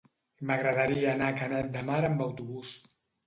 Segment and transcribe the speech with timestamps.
[0.51, 2.73] M'agradaria anar a Canet de Mar amb autobús.